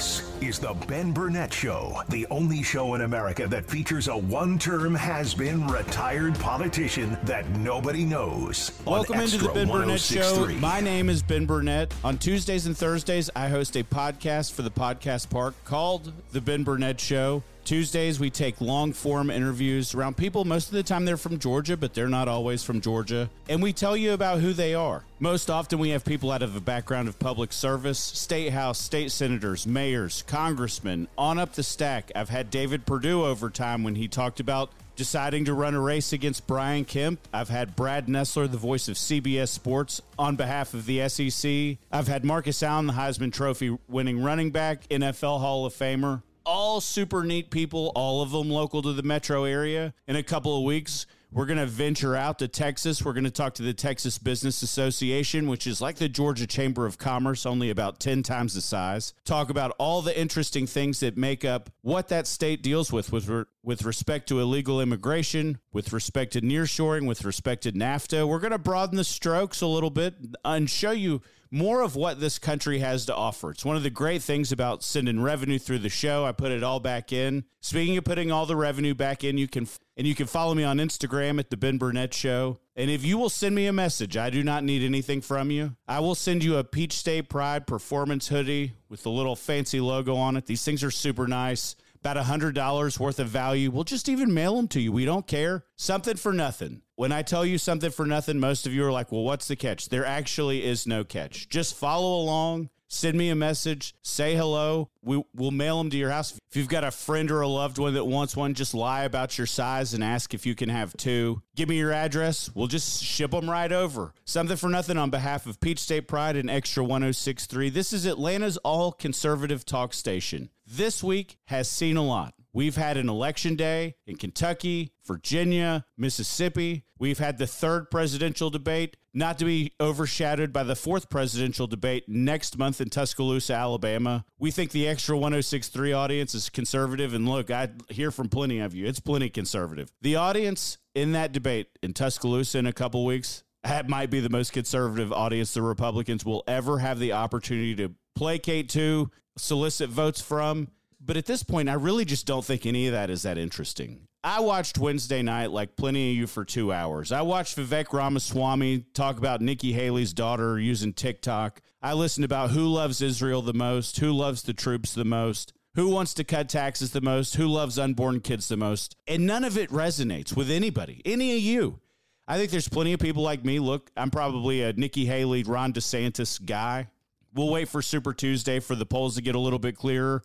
[0.00, 4.58] This is the Ben Burnett Show, the only show in America that features a one
[4.58, 8.72] term has been retired politician that nobody knows.
[8.86, 10.22] Welcome into the Ben Burnett Show.
[10.24, 11.92] Oh My name is Ben Burnett.
[12.02, 16.64] On Tuesdays and Thursdays, I host a podcast for the Podcast Park called The Ben
[16.64, 17.42] Burnett Show.
[17.70, 20.44] Tuesdays, we take long form interviews around people.
[20.44, 23.30] Most of the time, they're from Georgia, but they're not always from Georgia.
[23.48, 25.04] And we tell you about who they are.
[25.20, 29.12] Most often, we have people out of a background of public service, state house, state
[29.12, 32.10] senators, mayors, congressmen, on up the stack.
[32.16, 36.12] I've had David Perdue over time when he talked about deciding to run a race
[36.12, 37.20] against Brian Kemp.
[37.32, 41.78] I've had Brad Nessler, the voice of CBS Sports, on behalf of the SEC.
[41.92, 46.80] I've had Marcus Allen, the Heisman Trophy winning running back, NFL Hall of Famer all
[46.80, 49.94] super neat people, all of them local to the metro area.
[50.06, 53.04] In a couple of weeks, we're going to venture out to Texas.
[53.04, 56.86] We're going to talk to the Texas Business Association, which is like the Georgia Chamber
[56.86, 59.14] of Commerce, only about 10 times the size.
[59.24, 63.28] Talk about all the interesting things that make up what that state deals with with,
[63.28, 68.26] re- with respect to illegal immigration, with respect to nearshoring, with respect to NAFTA.
[68.26, 72.20] We're going to broaden the strokes a little bit and show you more of what
[72.20, 73.50] this country has to offer.
[73.50, 76.24] It's one of the great things about sending revenue through the show.
[76.24, 77.44] I put it all back in.
[77.60, 80.64] Speaking of putting all the revenue back in, you can and you can follow me
[80.64, 82.58] on Instagram at the Ben Burnett Show.
[82.76, 85.76] And if you will send me a message, I do not need anything from you.
[85.86, 90.16] I will send you a Peach State Pride performance hoodie with the little fancy logo
[90.16, 90.46] on it.
[90.46, 93.70] These things are super nice about a $100 worth of value.
[93.70, 94.92] We'll just even mail them to you.
[94.92, 95.64] We don't care.
[95.76, 96.82] Something for nothing.
[96.96, 99.56] When I tell you something for nothing, most of you are like, well, what's the
[99.56, 99.88] catch?
[99.88, 101.48] There actually is no catch.
[101.48, 102.70] Just follow along.
[102.92, 104.90] Send me a message, say hello.
[105.00, 106.36] We, will mail them to your house.
[106.50, 109.38] If you've got a friend or a loved one that wants one, just lie about
[109.38, 111.40] your size and ask if you can have two.
[111.54, 112.50] Give me your address.
[112.52, 114.12] We'll just ship them right over.
[114.24, 117.70] Something for nothing on behalf of Peach State Pride and Extra 1063.
[117.70, 122.34] This is Atlanta's all conservative talk station this week has seen a lot.
[122.52, 126.84] We've had an election day in Kentucky, Virginia, Mississippi.
[126.98, 132.08] We've had the third presidential debate, not to be overshadowed by the fourth presidential debate
[132.08, 134.24] next month in Tuscaloosa, Alabama.
[134.38, 137.14] We think the extra 1063 audience is conservative.
[137.14, 139.92] And look, I hear from plenty of you, it's plenty conservative.
[140.02, 144.30] The audience in that debate in Tuscaloosa in a couple weeks, that might be the
[144.30, 150.20] most conservative audience the Republicans will ever have the opportunity to placate to, solicit votes
[150.20, 150.68] from.
[151.00, 154.08] But at this point, I really just don't think any of that is that interesting.
[154.22, 157.12] I watched Wednesday night like plenty of you for two hours.
[157.12, 161.62] I watched Vivek Ramaswamy talk about Nikki Haley's daughter using TikTok.
[161.80, 165.88] I listened about who loves Israel the most, who loves the troops the most, who
[165.88, 168.96] wants to cut taxes the most, who loves unborn kids the most.
[169.08, 171.80] And none of it resonates with anybody, any of you.
[172.28, 173.58] I think there's plenty of people like me.
[173.58, 176.88] Look, I'm probably a Nikki Haley, Ron DeSantis guy.
[177.34, 180.22] We'll wait for Super Tuesday for the polls to get a little bit clearer.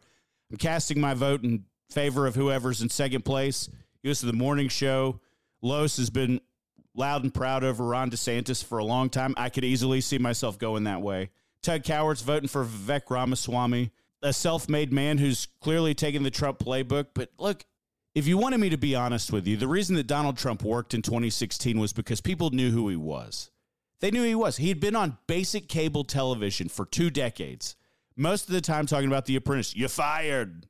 [0.51, 3.69] I'm casting my vote in favor of whoever's in second place.
[4.01, 5.19] He to the morning show.
[5.61, 6.39] Los has been
[6.93, 9.33] loud and proud over Ron DeSantis for a long time.
[9.37, 11.31] I could easily see myself going that way.
[11.63, 16.59] Tug Cowart's voting for Vivek Ramaswamy, a self made man who's clearly taken the Trump
[16.59, 17.07] playbook.
[17.15, 17.65] But look,
[18.13, 20.93] if you wanted me to be honest with you, the reason that Donald Trump worked
[20.93, 23.49] in 2016 was because people knew who he was.
[24.05, 24.57] They knew he was.
[24.57, 27.75] He had been on basic cable television for two decades,
[28.15, 29.75] most of the time talking about The Apprentice.
[29.75, 30.67] You fired.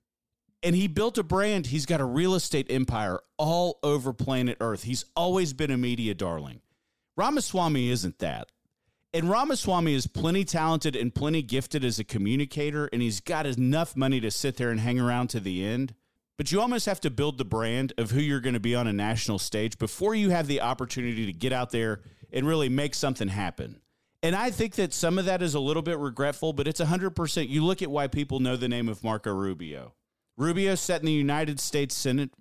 [0.63, 1.67] And he built a brand.
[1.67, 4.83] He's got a real estate empire all over planet Earth.
[4.83, 6.61] He's always been a media darling.
[7.17, 8.53] Ramaswamy isn't that.
[9.13, 13.97] And Ramaswamy is plenty talented and plenty gifted as a communicator, and he's got enough
[13.97, 15.93] money to sit there and hang around to the end.
[16.37, 18.87] But you almost have to build the brand of who you're going to be on
[18.87, 21.99] a national stage before you have the opportunity to get out there
[22.31, 23.79] and really make something happen.
[24.23, 27.49] And I think that some of that is a little bit regretful, but it's 100%.
[27.49, 29.93] You look at why people know the name of Marco Rubio.
[30.37, 32.31] Rubio sat in the United States Senate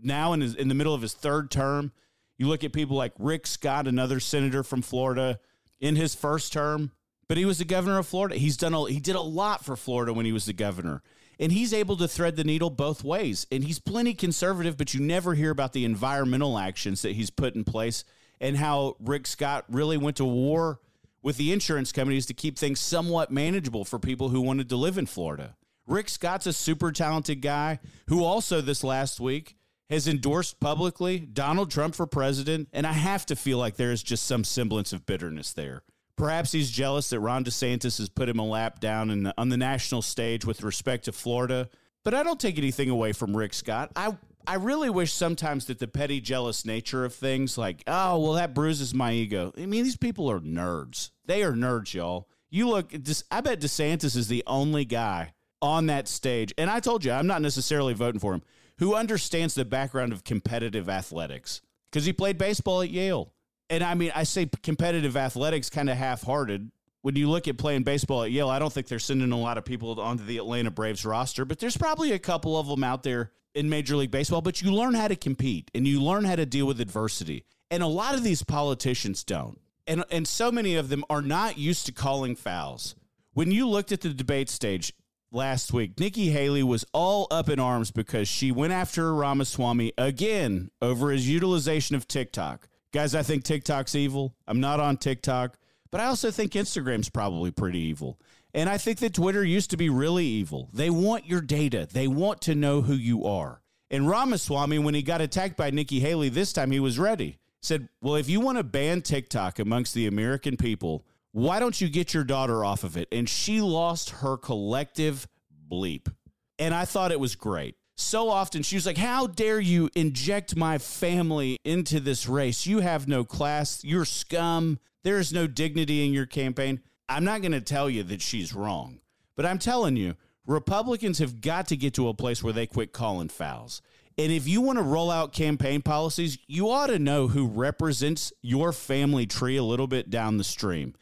[0.00, 1.92] now in, his, in the middle of his third term.
[2.38, 5.40] You look at people like Rick Scott, another senator from Florida,
[5.80, 6.92] in his first term,
[7.28, 8.36] but he was the governor of Florida.
[8.36, 11.02] He's done a, he did a lot for Florida when he was the governor.
[11.40, 13.46] And he's able to thread the needle both ways.
[13.50, 17.56] And he's plenty conservative, but you never hear about the environmental actions that he's put
[17.56, 18.04] in place
[18.42, 20.80] and how Rick Scott really went to war
[21.22, 24.98] with the insurance companies to keep things somewhat manageable for people who wanted to live
[24.98, 25.56] in Florida.
[25.86, 27.78] Rick Scott's a super talented guy
[28.08, 29.56] who also this last week
[29.88, 34.02] has endorsed publicly Donald Trump for president, and I have to feel like there is
[34.02, 35.82] just some semblance of bitterness there.
[36.16, 39.56] Perhaps he's jealous that Ron DeSantis has put him a lap down the, on the
[39.56, 41.68] national stage with respect to Florida.
[42.04, 43.92] But I don't take anything away from Rick Scott.
[43.94, 44.16] I
[44.46, 48.54] I really wish sometimes that the petty, jealous nature of things, like, oh, well, that
[48.54, 49.52] bruises my ego.
[49.56, 51.10] I mean, these people are nerds.
[51.26, 52.28] They are nerds, y'all.
[52.50, 52.92] You look,
[53.30, 56.52] I bet DeSantis is the only guy on that stage.
[56.58, 58.42] And I told you, I'm not necessarily voting for him,
[58.78, 63.32] who understands the background of competitive athletics because he played baseball at Yale.
[63.70, 66.70] And I mean, I say competitive athletics kind of half hearted.
[67.02, 69.58] When you look at playing baseball at Yale, I don't think they're sending a lot
[69.58, 73.02] of people onto the Atlanta Braves roster, but there's probably a couple of them out
[73.02, 76.36] there in Major League Baseball, but you learn how to compete and you learn how
[76.36, 77.44] to deal with adversity.
[77.70, 79.60] And a lot of these politicians don't.
[79.86, 82.94] And, and so many of them are not used to calling fouls.
[83.34, 84.92] When you looked at the debate stage
[85.32, 90.70] last week, Nikki Haley was all up in arms because she went after Ramaswamy again
[90.80, 92.68] over his utilization of TikTok.
[92.92, 94.36] Guys, I think TikTok's evil.
[94.46, 95.56] I'm not on TikTok,
[95.92, 98.18] but I also think Instagram's probably pretty evil.
[98.54, 100.68] And I think that Twitter used to be really evil.
[100.72, 103.62] They want your data, they want to know who you are.
[103.90, 107.38] And Ramaswamy, when he got attacked by Nikki Haley this time, he was ready.
[107.60, 111.88] Said, Well, if you want to ban TikTok amongst the American people, why don't you
[111.88, 113.06] get your daughter off of it?
[113.12, 115.28] And she lost her collective
[115.70, 116.12] bleep.
[116.58, 117.76] And I thought it was great.
[117.96, 122.66] So often she was like, How dare you inject my family into this race?
[122.66, 123.84] You have no class.
[123.84, 124.78] You're scum.
[125.04, 126.80] There is no dignity in your campaign.
[127.08, 129.00] I'm not going to tell you that she's wrong,
[129.36, 130.14] but I'm telling you,
[130.46, 133.82] Republicans have got to get to a place where they quit calling fouls.
[134.18, 138.32] And if you want to roll out campaign policies, you ought to know who represents
[138.42, 140.94] your family tree a little bit down the stream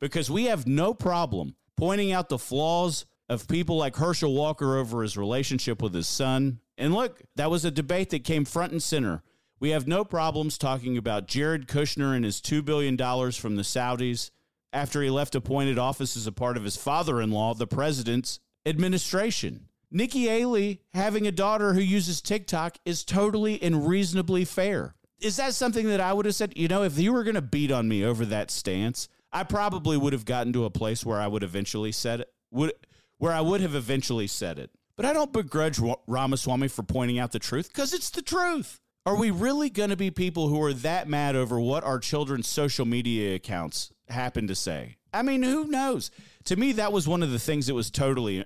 [0.00, 5.02] because we have no problem pointing out the flaws of people like Herschel Walker over
[5.02, 6.60] his relationship with his son.
[6.76, 9.22] And look, that was a debate that came front and center.
[9.60, 12.96] We have no problems talking about Jared Kushner and his $2 billion
[13.32, 14.30] from the Saudis
[14.72, 18.38] after he left appointed office as a part of his father in law, the president's
[18.64, 19.68] administration.
[19.90, 24.94] Nikki Haley having a daughter who uses TikTok is totally and reasonably fair.
[25.20, 26.52] Is that something that I would have said?
[26.56, 29.96] You know, if you were going to beat on me over that stance, I probably
[29.96, 32.72] would have gotten to a place where I would eventually said it, would
[33.16, 34.70] where I would have eventually said it.
[34.94, 38.80] But I don't begrudge Ramaswamy for pointing out the truth because it's the truth.
[39.08, 42.46] Are we really going to be people who are that mad over what our children's
[42.46, 44.96] social media accounts happen to say?
[45.14, 46.10] I mean, who knows?
[46.44, 48.44] To me, that was one of the things that was totally,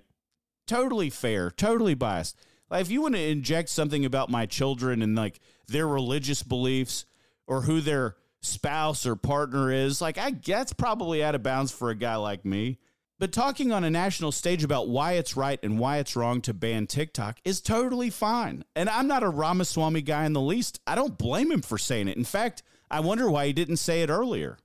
[0.68, 2.36] totally fair, totally biased.
[2.70, 7.06] Like, if you want to inject something about my children and like their religious beliefs
[7.48, 11.90] or who their spouse or partner is, like, I guess probably out of bounds for
[11.90, 12.78] a guy like me.
[13.22, 16.52] But talking on a national stage about why it's right and why it's wrong to
[16.52, 18.64] ban TikTok is totally fine.
[18.74, 20.80] And I'm not a Ramaswamy guy in the least.
[20.88, 22.16] I don't blame him for saying it.
[22.16, 24.58] In fact, I wonder why he didn't say it earlier.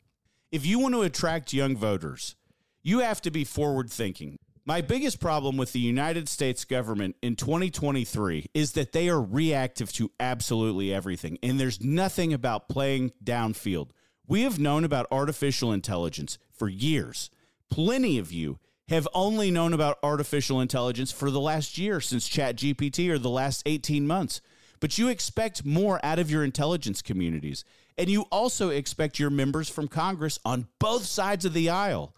[0.52, 2.36] If you want to attract young voters,
[2.82, 4.40] you have to be forward thinking.
[4.66, 9.94] My biggest problem with the United States government in 2023 is that they are reactive
[9.94, 13.92] to absolutely everything, and there's nothing about playing downfield.
[14.26, 17.30] We have known about artificial intelligence for years.
[17.70, 18.60] Plenty of you
[18.90, 23.64] have only known about artificial intelligence for the last year since ChatGPT or the last
[23.66, 24.42] 18 months.
[24.80, 27.66] But you expect more out of your intelligence communities.
[27.98, 32.16] And you also expect your members from Congress on both sides of the aisle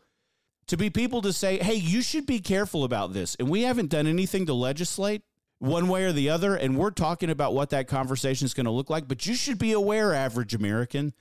[0.68, 3.36] to be people to say, hey, you should be careful about this.
[3.40, 5.24] And we haven't done anything to legislate
[5.58, 6.56] one way or the other.
[6.56, 9.08] And we're talking about what that conversation is going to look like.
[9.08, 11.14] But you should be aware, average American,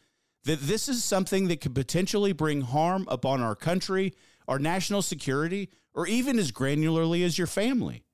[0.45, 4.15] that this is something that could potentially bring harm upon our country,
[4.47, 8.05] our national security, or even as granularly as your family.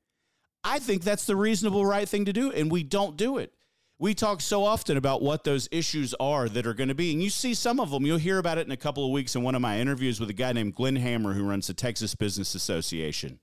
[0.62, 3.52] I think that's the reasonable right thing to do, and we don't do it.
[3.98, 7.22] We talk so often about what those issues are that are going to be, and
[7.22, 8.04] you see some of them.
[8.04, 10.30] You'll hear about it in a couple of weeks in one of my interviews with
[10.30, 13.38] a guy named Glenn Hamer, who runs the Texas Business Association.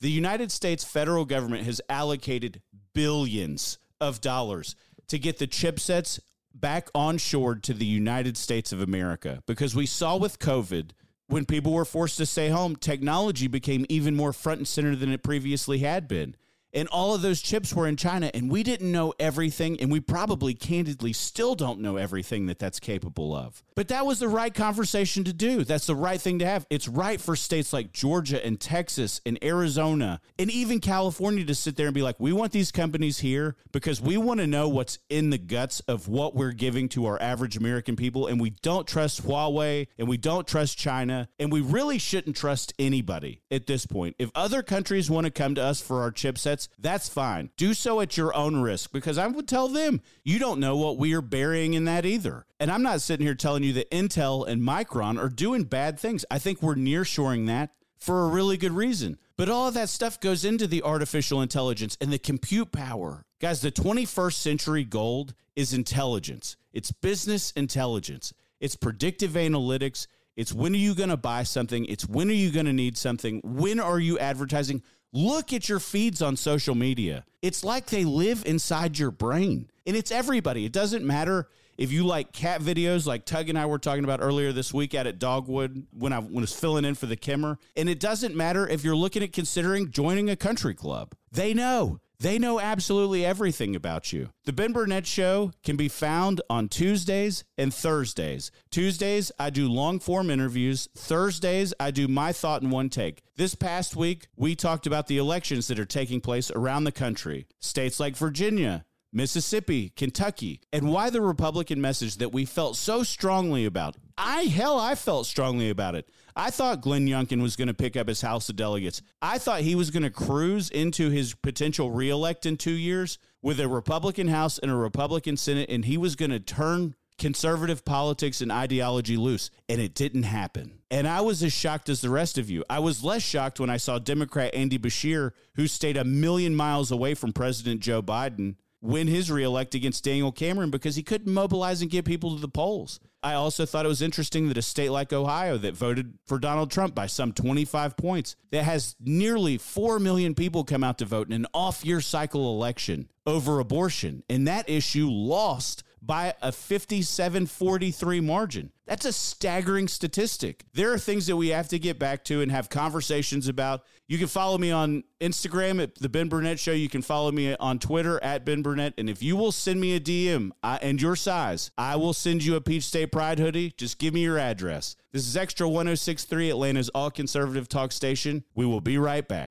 [0.00, 2.62] The United States federal government has allocated
[2.92, 4.76] billions of dollars
[5.08, 6.20] to get the chipsets
[6.60, 10.90] back onshored to the United States of America because we saw with COVID
[11.28, 15.10] when people were forced to stay home, technology became even more front and center than
[15.10, 16.36] it previously had been.
[16.72, 20.00] And all of those chips were in China, and we didn't know everything, and we
[20.00, 23.62] probably candidly still don't know everything that that's capable of.
[23.74, 25.64] But that was the right conversation to do.
[25.64, 26.66] That's the right thing to have.
[26.70, 31.76] It's right for states like Georgia and Texas and Arizona and even California to sit
[31.76, 34.98] there and be like, we want these companies here because we want to know what's
[35.08, 38.26] in the guts of what we're giving to our average American people.
[38.26, 41.28] And we don't trust Huawei and we don't trust China.
[41.38, 44.16] And we really shouldn't trust anybody at this point.
[44.18, 47.50] If other countries want to come to us for our chipsets, that's fine.
[47.56, 50.98] Do so at your own risk because I would tell them, you don't know what
[50.98, 52.46] we are burying in that either.
[52.58, 56.24] And I'm not sitting here telling you that Intel and Micron are doing bad things.
[56.30, 59.18] I think we're nearshoring that for a really good reason.
[59.36, 63.24] But all of that stuff goes into the artificial intelligence and the compute power.
[63.40, 66.56] Guys, the 21st century gold is intelligence.
[66.72, 68.32] It's business intelligence.
[68.60, 70.06] It's predictive analytics.
[70.36, 71.84] It's when are you going to buy something?
[71.86, 73.40] It's when are you going to need something?
[73.42, 74.82] When are you advertising?
[75.12, 77.24] Look at your feeds on social media.
[77.42, 79.70] It's like they live inside your brain.
[79.86, 80.64] And it's everybody.
[80.64, 81.48] It doesn't matter
[81.78, 84.94] if you like cat videos, like Tug and I were talking about earlier this week
[84.94, 87.58] out at Dogwood when I was filling in for the Kimmer.
[87.76, 91.14] And it doesn't matter if you're looking at considering joining a country club.
[91.30, 92.00] They know.
[92.18, 94.30] They know absolutely everything about you.
[94.44, 98.50] The Ben Burnett Show can be found on Tuesdays and Thursdays.
[98.70, 100.88] Tuesdays, I do long form interviews.
[100.96, 103.22] Thursdays, I do my thought in one take.
[103.36, 107.46] This past week, we talked about the elections that are taking place around the country.
[107.60, 113.64] States like Virginia, Mississippi, Kentucky, and why the Republican message that we felt so strongly
[113.64, 113.96] about.
[114.18, 116.06] I, hell, I felt strongly about it.
[116.36, 119.00] I thought Glenn Youngkin was going to pick up his House of Delegates.
[119.22, 123.58] I thought he was going to cruise into his potential reelect in two years with
[123.58, 128.42] a Republican House and a Republican Senate, and he was going to turn conservative politics
[128.42, 130.80] and ideology loose, and it didn't happen.
[130.90, 132.64] And I was as shocked as the rest of you.
[132.68, 136.90] I was less shocked when I saw Democrat Andy Beshear, who stayed a million miles
[136.90, 138.56] away from President Joe Biden,
[138.86, 142.48] win his reelect against Daniel Cameron because he couldn't mobilize and get people to the
[142.48, 143.00] polls.
[143.22, 146.70] I also thought it was interesting that a state like Ohio that voted for Donald
[146.70, 151.26] Trump by some 25 points, that has nearly 4 million people come out to vote
[151.26, 154.22] in an off year cycle election over abortion.
[154.30, 158.70] And that issue lost by a 57 43 margin.
[158.86, 160.64] That's a staggering statistic.
[160.72, 163.82] There are things that we have to get back to and have conversations about.
[164.06, 166.70] You can follow me on Instagram at The Ben Burnett Show.
[166.70, 168.94] You can follow me on Twitter at Ben Burnett.
[168.96, 172.44] And if you will send me a DM I, and your size, I will send
[172.44, 173.74] you a Peach State Pride hoodie.
[173.76, 174.94] Just give me your address.
[175.12, 178.44] This is Extra 1063, Atlanta's all conservative talk station.
[178.54, 179.48] We will be right back.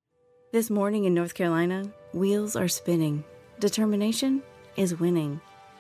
[0.54, 3.26] This morning in North Carolina, wheels are spinning.
[3.60, 4.42] Determination
[4.78, 5.42] is winning.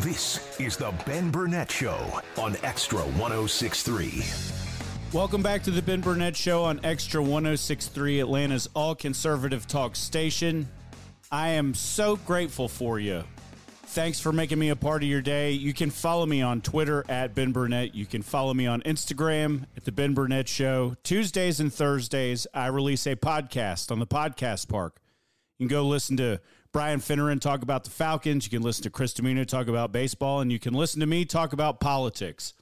[0.00, 4.24] This is the Ben Burnett Show on Extra 1063.
[5.12, 10.68] Welcome back to the Ben Burnett Show on Extra 1063, Atlanta's all conservative talk station.
[11.32, 13.24] I am so grateful for you.
[13.86, 15.52] Thanks for making me a part of your day.
[15.52, 17.94] You can follow me on Twitter at Ben Burnett.
[17.94, 20.96] You can follow me on Instagram at The Ben Burnett Show.
[21.04, 25.00] Tuesdays and Thursdays, I release a podcast on the Podcast Park.
[25.58, 26.40] You can go listen to
[26.76, 28.44] Brian Finneran talk about the Falcons.
[28.44, 31.24] You can listen to Chris Dimino talk about baseball, and you can listen to me
[31.24, 32.52] talk about politics.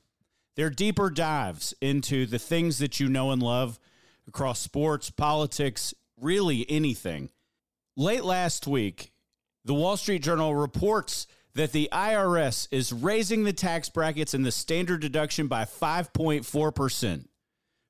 [0.55, 3.81] They're deeper dives into the things that you know and love
[4.29, 7.31] across sports, politics, really anything.
[7.97, 9.11] Late last week,
[9.65, 14.53] the Wall Street Journal reports that the IRS is raising the tax brackets and the
[14.53, 17.25] standard deduction by 5.4%.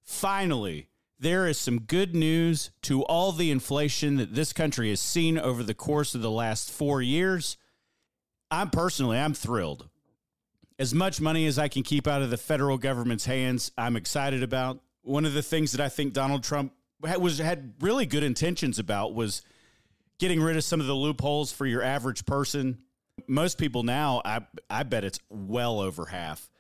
[0.07, 5.39] Finally, there is some good news to all the inflation that this country has seen
[5.39, 7.57] over the course of the last four years.
[8.51, 9.89] I'm personally, I'm thrilled.
[10.79, 14.43] As much money as I can keep out of the federal government's hands, I'm excited
[14.43, 14.81] about.
[15.03, 16.73] One of the things that I think Donald Trump
[17.05, 19.43] had, was had really good intentions about was
[20.19, 22.79] getting rid of some of the loopholes for your average person.
[23.29, 26.51] Most people now, I I bet it's well over half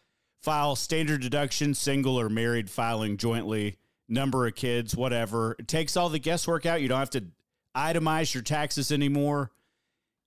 [0.44, 3.78] file standard deduction, single or married, filing jointly,
[4.14, 5.56] number of kids, whatever.
[5.58, 6.80] It takes all the guesswork out.
[6.80, 7.24] You don't have to
[7.76, 9.50] itemize your taxes anymore.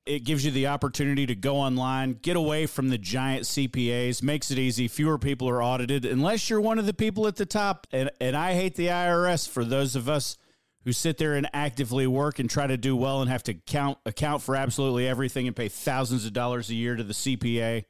[0.06, 4.51] It gives you the opportunity to go online, get away from the giant CPAs, makes
[4.51, 4.88] it easy.
[4.88, 7.88] Fewer people are audited unless you're one of the people at the top.
[7.91, 10.38] And, and I hate the IRS for those of us
[10.86, 13.98] who sit there and actively work and try to do well and have to count
[14.06, 17.84] account for absolutely everything and pay thousands of dollars a year to the CPA.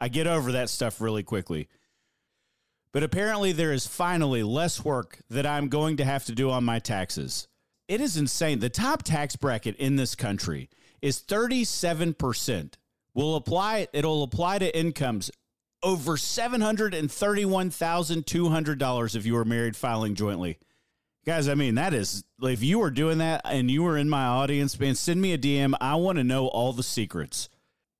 [0.00, 1.68] I get over that stuff really quickly.
[2.96, 6.64] But apparently, there is finally less work that I'm going to have to do on
[6.64, 7.46] my taxes.
[7.88, 8.60] It is insane.
[8.60, 10.70] The top tax bracket in this country
[11.02, 12.72] is 37%.
[13.12, 15.30] Will apply it'll apply to incomes
[15.82, 20.58] over $731,200 if you are married filing jointly.
[21.26, 24.24] Guys, I mean, that is, if you were doing that and you were in my
[24.24, 25.74] audience, man, send me a DM.
[25.82, 27.50] I want to know all the secrets.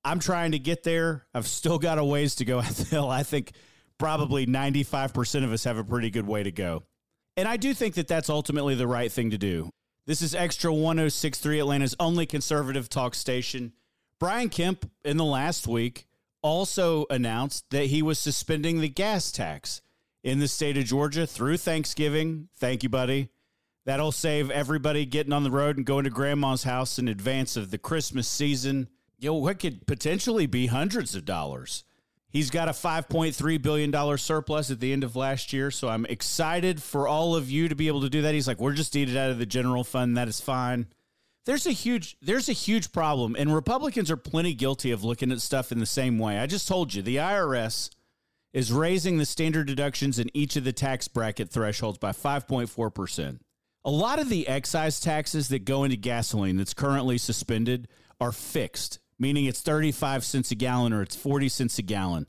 [0.03, 1.27] I'm trying to get there.
[1.35, 2.57] I've still got a ways to go.
[2.59, 3.51] I think
[3.97, 6.83] probably 95% of us have a pretty good way to go.
[7.35, 9.71] And I do think that that's ultimately the right thing to do.
[10.05, 13.73] This is Extra 1063, Atlanta's only conservative talk station.
[14.19, 16.07] Brian Kemp, in the last week,
[16.41, 19.81] also announced that he was suspending the gas tax
[20.23, 22.49] in the state of Georgia through Thanksgiving.
[22.55, 23.29] Thank you, buddy.
[23.85, 27.71] That'll save everybody getting on the road and going to grandma's house in advance of
[27.71, 28.89] the Christmas season.
[29.17, 31.83] You know, what could potentially be hundreds of dollars.
[32.29, 35.71] He's got a $5.3 billion surplus at the end of last year.
[35.71, 38.33] So I'm excited for all of you to be able to do that.
[38.33, 40.17] He's like, we're just eating out of the general fund.
[40.17, 40.87] That is fine.
[41.45, 45.39] There's a huge there's a huge problem, and Republicans are plenty guilty of looking at
[45.39, 46.39] stuff in the same way.
[46.39, 47.89] I just told you the IRS
[48.51, 53.39] is raising the standard deductions in each of the tax bracket thresholds by 5.4%.
[53.85, 57.87] A lot of the excise taxes that go into gasoline that's currently suspended
[58.19, 62.27] are fixed, meaning it's 35 cents a gallon or it's 40 cents a gallon.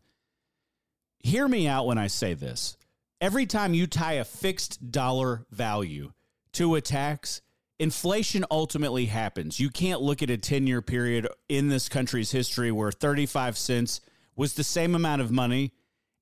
[1.21, 2.77] Hear me out when I say this.
[3.21, 6.13] Every time you tie a fixed dollar value
[6.53, 7.43] to a tax,
[7.79, 9.59] inflation ultimately happens.
[9.59, 14.01] You can't look at a 10 year period in this country's history where 35 cents
[14.37, 15.73] was the same amount of money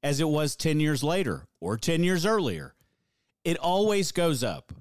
[0.03, 2.75] as it was 10 years later or 10 years earlier.
[3.45, 4.73] It always goes up.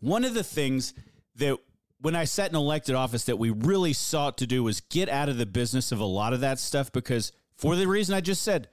[0.00, 0.94] One of the things
[1.36, 1.58] that
[2.00, 5.28] when I sat in elected office that we really sought to do was get out
[5.28, 8.42] of the business of a lot of that stuff because for the reason I just
[8.42, 8.68] said,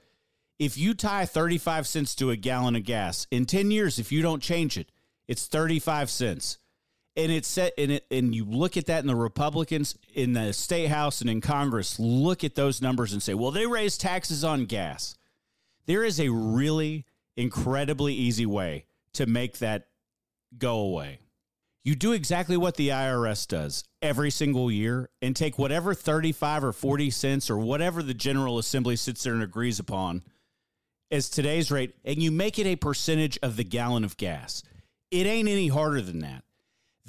[0.58, 4.22] if you tie 35 cents to a gallon of gas in 10 years if you
[4.22, 4.90] don't change it,
[5.26, 6.58] it's 35 cents.
[7.16, 10.52] And it's set in it and you look at that in the Republicans in the
[10.52, 14.44] state house and in Congress look at those numbers and say, "Well, they raise taxes
[14.44, 15.16] on gas."
[15.86, 19.88] There is a really incredibly easy way to make that
[20.58, 21.20] go away.
[21.86, 26.72] You do exactly what the IRS does every single year and take whatever 35 or
[26.72, 30.24] 40 cents or whatever the General Assembly sits there and agrees upon
[31.12, 34.64] as today's rate, and you make it a percentage of the gallon of gas.
[35.12, 36.42] It ain't any harder than that.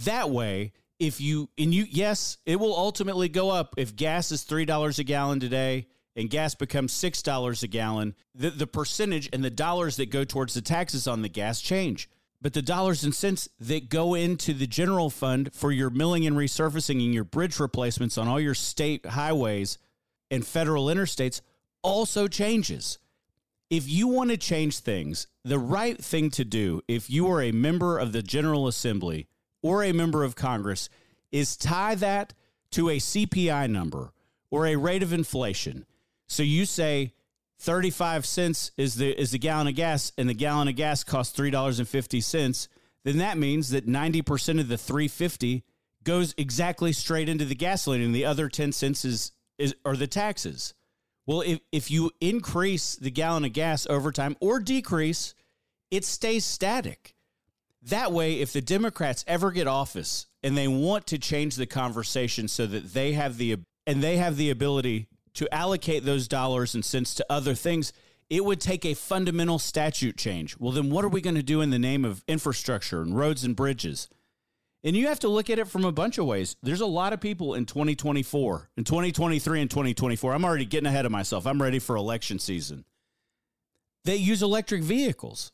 [0.03, 3.73] That way, if you, and you, yes, it will ultimately go up.
[3.77, 8.67] If gas is $3 a gallon today, and gas becomes $6 a gallon, the, the
[8.67, 12.07] percentage and the dollars that go towards the taxes on the gas change.
[12.41, 16.35] But the dollars and cents that go into the general fund for your milling and
[16.35, 19.77] resurfacing and your bridge replacements on all your state highways
[20.29, 21.41] and federal interstates
[21.81, 22.99] also changes.
[23.69, 27.51] If you want to change things, the right thing to do, if you are a
[27.51, 29.27] member of the General Assembly
[29.61, 30.89] or a member of Congress,
[31.31, 32.33] is tie that
[32.71, 34.13] to a CPI number
[34.51, 35.85] or a rate of inflation.
[36.27, 37.13] So you say
[37.59, 41.37] 35 cents is the is the gallon of gas and the gallon of gas costs
[41.37, 42.67] $3.50,
[43.03, 45.63] then that means that 90% of the 350
[46.03, 50.07] goes exactly straight into the gasoline and the other 10 cents is, is are the
[50.07, 50.73] taxes.
[51.25, 55.33] Well, if, if you increase the gallon of gas over time or decrease,
[55.91, 57.15] it stays static.
[57.81, 62.47] That way, if the Democrats ever get office and they want to change the conversation
[62.47, 66.83] so that they have the and they have the ability to allocate those dollars and
[66.83, 67.93] cents to other things,
[68.29, 70.57] it would take a fundamental statute change.
[70.57, 73.43] Well, then what are we going to do in the name of infrastructure and roads
[73.43, 74.09] and bridges?
[74.83, 76.55] And you have to look at it from a bunch of ways.
[76.63, 80.33] There's a lot of people in 2024, in 2023 and 2024.
[80.33, 81.45] I'm already getting ahead of myself.
[81.45, 82.83] I'm ready for election season.
[84.05, 85.51] They use electric vehicles.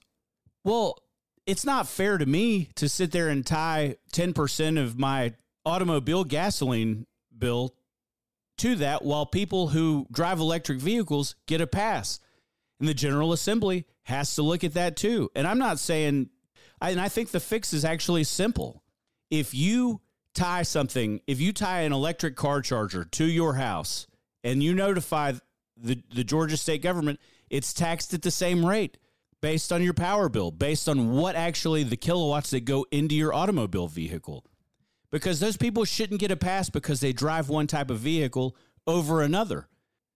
[0.64, 1.00] Well,
[1.46, 5.34] it's not fair to me to sit there and tie 10% of my
[5.66, 7.06] automobile gasoline
[7.38, 7.76] bill
[8.58, 12.20] to that while people who drive electric vehicles get a pass.
[12.80, 15.30] And the General Assembly has to look at that too.
[15.36, 16.30] And I'm not saying,
[16.82, 18.84] and I think the fix is actually simple.
[19.32, 20.02] If you
[20.34, 24.08] tie something, if you tie an electric car charger to your house
[24.44, 25.34] and you notify
[25.78, 27.20] the, the Georgia state government,
[27.54, 28.98] It's taxed at the same rate
[29.40, 33.32] based on your power bill, based on what actually the kilowatts that go into your
[33.32, 34.44] automobile vehicle.
[35.14, 39.22] Because those people shouldn't get a pass because they drive one type of vehicle over
[39.22, 39.68] another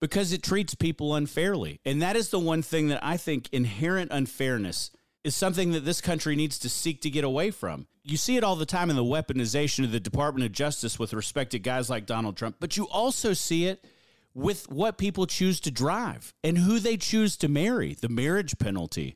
[0.02, 1.80] because it treats people unfairly.
[1.86, 4.90] And that is the one thing that I think inherent unfairness
[5.24, 7.86] is something that this country needs to seek to get away from.
[8.04, 11.14] You see it all the time in the weaponization of the Department of Justice with
[11.14, 13.86] respect to guys like Donald Trump, but you also see it
[14.34, 19.16] with what people choose to drive and who they choose to marry, the marriage penalty.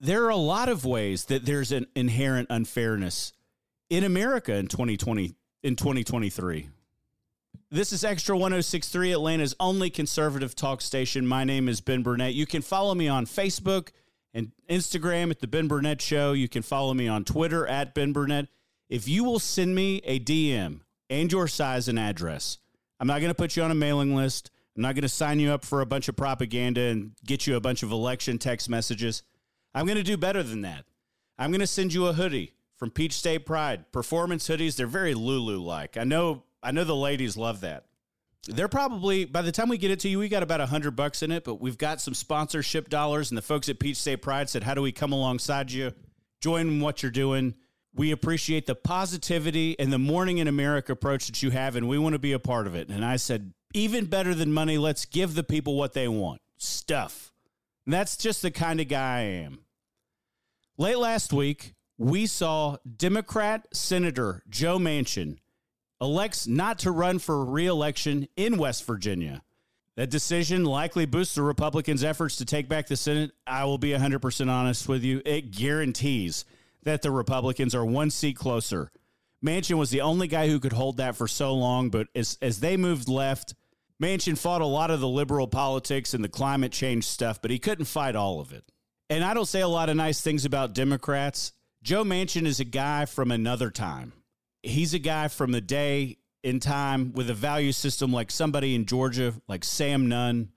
[0.00, 3.32] There are a lot of ways that there's an inherent unfairness
[3.90, 6.68] in America in 2020 in 2023.
[7.72, 11.26] This is Extra 1063, Atlanta's only conservative talk station.
[11.26, 12.34] My name is Ben Burnett.
[12.34, 13.90] You can follow me on Facebook
[14.32, 16.32] and Instagram at The Ben Burnett Show.
[16.32, 18.48] You can follow me on Twitter at Ben Burnett.
[18.88, 22.58] If you will send me a DM and your size and address,
[22.98, 24.50] I'm not going to put you on a mailing list.
[24.76, 27.56] I'm not going to sign you up for a bunch of propaganda and get you
[27.56, 29.22] a bunch of election text messages.
[29.74, 30.84] I'm going to do better than that.
[31.38, 33.92] I'm going to send you a hoodie from Peach State Pride.
[33.92, 35.96] Performance hoodies, they're very Lulu like.
[35.96, 37.84] I know I know the ladies love that.
[38.48, 40.96] They're probably by the time we get it to you, we got about a hundred
[40.96, 44.22] bucks in it, but we've got some sponsorship dollars, and the folks at Peach State
[44.22, 45.92] Pride said, "How do we come alongside you,
[46.40, 47.54] join what you're doing?"
[47.92, 51.98] We appreciate the positivity and the morning in America approach that you have, and we
[51.98, 52.88] want to be a part of it.
[52.88, 57.32] And I said, even better than money, let's give the people what they want stuff.
[57.86, 59.58] And that's just the kind of guy I am.
[60.78, 65.36] Late last week, we saw Democrat Senator Joe Manchin
[66.00, 69.42] elects not to run for reelection in West Virginia.
[69.96, 73.32] That decision likely boosts the Republicans' efforts to take back the Senate.
[73.46, 75.20] I will be 100% honest with you.
[75.26, 76.46] It guarantees
[76.84, 78.90] that the Republicans are one seat closer.
[79.44, 82.60] Manchin was the only guy who could hold that for so long, but as, as
[82.60, 83.54] they moved left,
[84.02, 87.58] Manchin fought a lot of the liberal politics and the climate change stuff, but he
[87.58, 88.64] couldn't fight all of it.
[89.10, 91.52] And I don't say a lot of nice things about Democrats.
[91.82, 94.12] Joe Manchin is a guy from another time
[94.62, 98.86] he's a guy from the day in time with a value system like somebody in
[98.86, 100.50] Georgia, like Sam Nunn,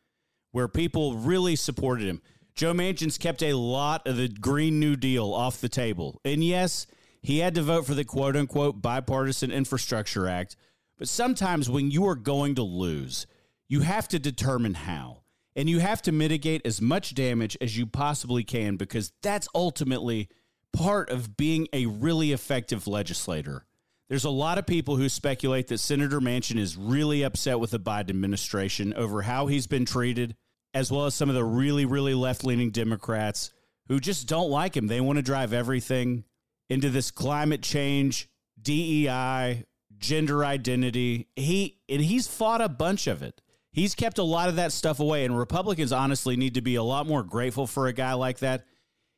[0.51, 2.21] where people really supported him.
[2.55, 6.21] Joe Manchin's kept a lot of the Green New Deal off the table.
[6.23, 6.86] And yes,
[7.21, 10.55] he had to vote for the quote unquote bipartisan infrastructure act.
[10.97, 13.25] But sometimes when you are going to lose,
[13.67, 15.23] you have to determine how.
[15.55, 20.29] And you have to mitigate as much damage as you possibly can because that's ultimately
[20.73, 23.65] part of being a really effective legislator.
[24.09, 27.79] There's a lot of people who speculate that Senator Manchin is really upset with the
[27.79, 30.36] Biden administration over how he's been treated,
[30.73, 33.51] as well as some of the really, really left leaning Democrats
[33.88, 34.88] who just don't like him.
[34.88, 36.25] They want to drive everything
[36.69, 38.29] into this climate change,
[38.62, 39.65] DEI,
[39.97, 41.29] gender identity.
[41.36, 43.41] He and he's fought a bunch of it.
[43.71, 46.83] He's kept a lot of that stuff away, and Republicans honestly need to be a
[46.83, 48.65] lot more grateful for a guy like that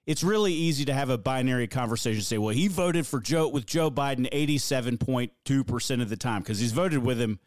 [0.06, 3.66] it's really easy to have a binary conversation say, well, he voted for Joe with
[3.66, 7.40] Joe Biden 87.2% of the time because he's voted with him.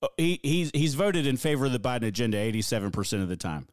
[0.00, 3.66] Uh, he, he's, he's voted in favor of the Biden agenda 87% of the time.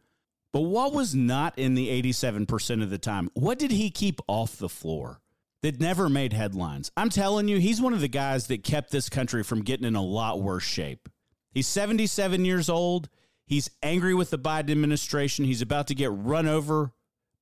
[0.52, 3.30] But what was not in the 87% of the time?
[3.34, 5.22] What did he keep off the floor
[5.62, 6.92] that never made headlines?
[6.98, 9.96] I'm telling you, he's one of the guys that kept this country from getting in
[9.96, 11.10] a lot worse shape.
[11.52, 13.10] He's 77 years old.
[13.46, 15.46] He's angry with the Biden administration.
[15.46, 16.92] He's about to get run over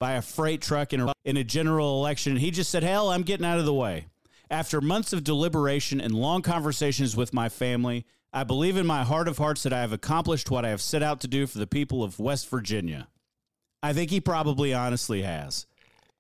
[0.04, 2.36] by a freight truck in a, in a general election.
[2.36, 4.08] He just said, Hell, I'm getting out of the way.
[4.50, 9.30] After months of deliberation and long conversations with my family, I believe in my heart
[9.30, 11.68] of hearts that I have accomplished what I have set out to do for the
[11.68, 13.08] people of West Virginia.
[13.82, 15.68] I think he probably honestly has.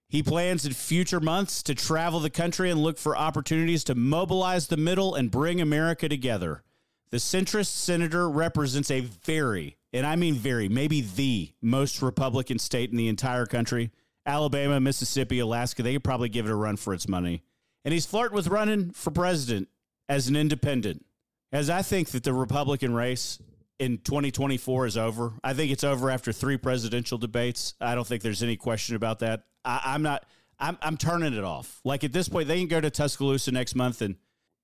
[0.07, 4.67] He plans in future months to travel the country and look for opportunities to mobilize
[4.67, 6.63] the middle and bring America together.
[7.09, 12.91] The centrist senator represents a very, and I mean very, maybe the most Republican state
[12.91, 13.91] in the entire country.
[14.25, 17.43] Alabama, Mississippi, Alaska, they could probably give it a run for its money.
[17.85, 19.67] And he's flirting with running for president
[20.09, 21.05] as an independent.
[21.51, 23.37] As I think that the Republican race
[23.79, 25.33] in 2024 is over.
[25.43, 27.73] I think it's over after three presidential debates.
[27.81, 29.43] I don't think there's any question about that.
[29.65, 30.25] I, am not.
[30.59, 31.81] I'm, I'm turning it off.
[31.83, 34.15] Like at this point, they can go to Tuscaloosa next month, and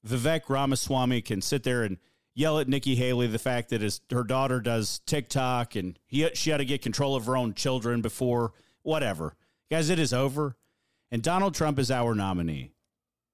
[0.07, 1.97] Vivek Ramaswamy can sit there and
[2.35, 6.49] yell at Nikki Haley the fact that his her daughter does TikTok and he she
[6.49, 9.35] had to get control of her own children before whatever.
[9.69, 10.55] Guys, it is over.
[11.11, 12.71] And Donald Trump is our nominee.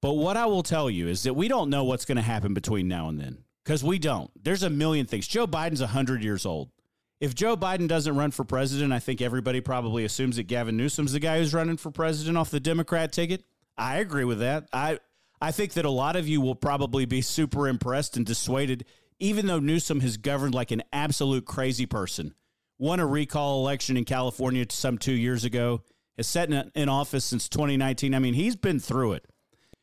[0.00, 2.54] But what I will tell you is that we don't know what's going to happen
[2.54, 4.30] between now and then because we don't.
[4.42, 5.26] There's a million things.
[5.26, 6.70] Joe Biden's 100 years old.
[7.18, 11.12] If Joe Biden doesn't run for president, I think everybody probably assumes that Gavin Newsom's
[11.12, 13.42] the guy who's running for president off the Democrat ticket.
[13.78, 14.68] I agree with that.
[14.72, 14.98] I
[15.40, 18.84] I think that a lot of you will probably be super impressed and dissuaded,
[19.18, 22.34] even though Newsom has governed like an absolute crazy person
[22.78, 25.82] won a recall election in California some two years ago,
[26.16, 28.14] has sat in, office since 2019.
[28.14, 29.26] I mean, he's been through it.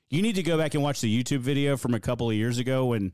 [0.09, 2.59] You need to go back and watch the YouTube video from a couple of years
[2.59, 3.13] ago when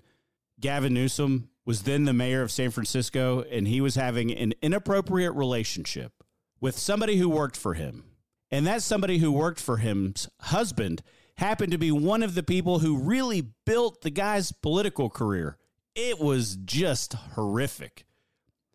[0.60, 5.34] Gavin Newsom was then the mayor of San Francisco and he was having an inappropriate
[5.34, 6.12] relationship
[6.60, 8.04] with somebody who worked for him.
[8.52, 11.04] And that somebody who worked for him's husband
[11.39, 15.58] happened to be one of the people who really built the guy's political career.
[15.95, 18.06] It was just horrific.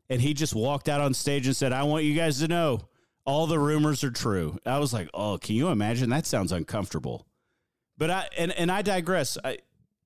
[0.08, 2.80] And he just walked out on stage and said, I want you guys to know
[3.26, 4.58] all the rumors are true.
[4.64, 6.10] I was like, oh, can you imagine?
[6.10, 7.26] That sounds uncomfortable.
[7.96, 9.38] But I and, and I digress.
[9.44, 9.58] I,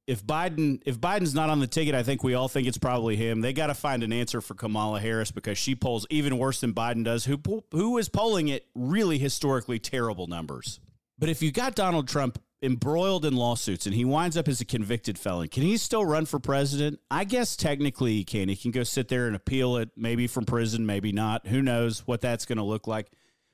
[0.06, 3.16] if Biden if Biden's not on the ticket, I think we all think it's probably
[3.16, 3.40] him.
[3.40, 6.74] They got to find an answer for Kamala Harris because she polls even worse than
[6.74, 7.24] Biden does.
[7.24, 7.40] Who
[7.70, 10.80] who is polling at really historically terrible numbers.
[11.18, 14.64] But if you got Donald Trump embroiled in lawsuits and he winds up as a
[14.64, 17.00] convicted felon, can he still run for president?
[17.10, 18.48] I guess technically he can.
[18.48, 21.46] He can go sit there and appeal it, maybe from prison, maybe not.
[21.46, 23.10] Who knows what that's going to look like.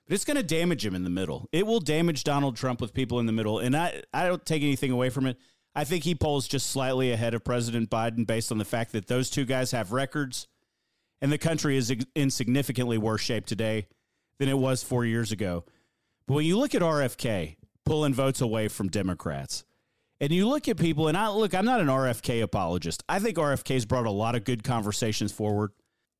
[0.07, 1.49] But it's going to damage him in the middle.
[1.53, 3.59] It will damage Donald Trump with people in the middle.
[3.59, 5.39] And I, I don't take anything away from it.
[5.75, 9.09] I think he polls just slightly ahead of President Biden based on the fact that
[9.09, 10.47] those two guys have records
[11.21, 13.87] and the country is in significantly worse shape today
[14.39, 15.65] than it was four years ago.
[16.27, 19.65] But when you look at RFK pulling votes away from Democrats,
[20.21, 23.03] and you look at people, and I look, I'm not an RFK apologist.
[23.09, 25.73] I think RFK's brought a lot of good conversations forward.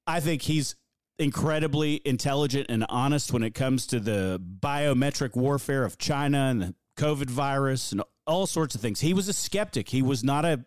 [0.07, 0.77] I think he's
[1.19, 6.75] incredibly intelligent and honest when it comes to the biometric warfare of China and the
[6.99, 9.01] COVID virus and all sorts of things.
[9.01, 9.89] He was a skeptic.
[9.89, 10.65] He was not a,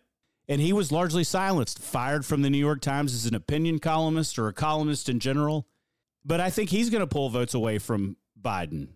[0.48, 4.38] and he was largely silenced, fired from the New York Times as an opinion columnist
[4.38, 5.66] or a columnist in general.
[6.24, 8.88] But I think he's going to pull votes away from Biden.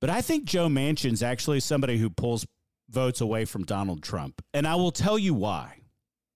[0.00, 2.46] But I think Joe Manchin's actually somebody who pulls
[2.88, 4.42] votes away from Donald Trump.
[4.52, 5.76] And I will tell you why.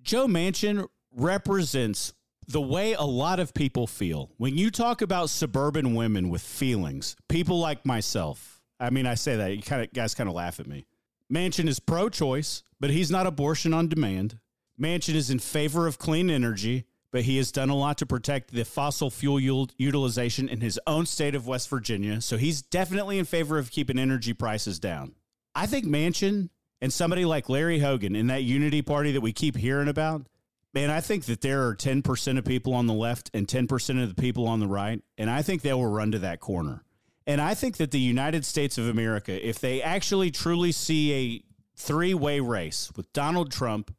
[0.03, 2.13] Joe Manchin represents
[2.47, 4.31] the way a lot of people feel.
[4.37, 9.37] When you talk about suburban women with feelings, people like myself, I mean, I say
[9.37, 10.85] that, you kind of guys kind of laugh at me.
[11.33, 14.39] Manchin is pro choice, but he's not abortion on demand.
[14.79, 18.53] Manchin is in favor of clean energy, but he has done a lot to protect
[18.53, 22.21] the fossil fuel utilization in his own state of West Virginia.
[22.21, 25.15] So he's definitely in favor of keeping energy prices down.
[25.55, 26.49] I think Manchin
[26.81, 30.27] and somebody like Larry Hogan in that unity party that we keep hearing about,
[30.73, 34.09] man, I think that there are 10% of people on the left and 10% of
[34.09, 35.01] the people on the right.
[35.17, 36.83] And I think they will run to that corner.
[37.29, 41.45] And I think that the United States of America, if they actually truly see a
[41.77, 43.95] three way race with Donald Trump